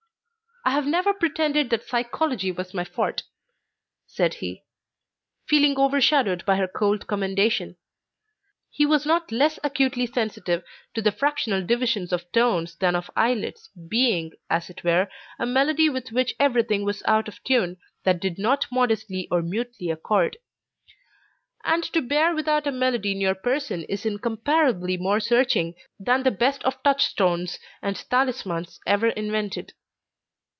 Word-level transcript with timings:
"I 0.63 0.69
have 0.73 0.85
never 0.85 1.11
pretended 1.11 1.71
that 1.71 1.85
psychology 1.87 2.51
was 2.51 2.71
my 2.71 2.83
forte," 2.83 3.23
said 4.05 4.35
he, 4.35 4.61
feeling 5.47 5.75
overshadowed 5.79 6.45
by 6.45 6.57
her 6.57 6.67
cold 6.67 7.07
commendation: 7.07 7.77
he 8.69 8.85
was 8.85 9.03
not 9.03 9.31
less 9.31 9.57
acutely 9.63 10.05
sensitive 10.05 10.63
to 10.93 11.01
the 11.01 11.11
fractional 11.11 11.65
divisions 11.65 12.13
of 12.13 12.31
tones 12.31 12.75
than 12.75 12.95
of 12.95 13.09
eyelids, 13.15 13.71
being, 13.89 14.33
as 14.51 14.69
it 14.69 14.83
were, 14.83 15.07
a 15.39 15.47
melody 15.47 15.89
with 15.89 16.11
which 16.11 16.35
everything 16.39 16.85
was 16.85 17.01
out 17.07 17.27
of 17.27 17.43
tune 17.43 17.77
that 18.03 18.19
did 18.21 18.37
not 18.37 18.67
modestly 18.71 19.27
or 19.31 19.41
mutely 19.41 19.89
accord; 19.89 20.37
and 21.63 21.83
to 21.85 22.03
bear 22.03 22.37
about 22.37 22.67
a 22.67 22.71
melody 22.71 23.11
in 23.13 23.19
your 23.19 23.35
person 23.35 23.81
is 23.85 24.05
incomparably 24.05 24.95
more 24.95 25.19
searching 25.19 25.73
than 25.99 26.21
the 26.21 26.29
best 26.29 26.61
of 26.65 26.81
touchstones 26.83 27.57
and 27.81 28.07
talismans 28.11 28.79
ever 28.85 29.07
invented. 29.07 29.73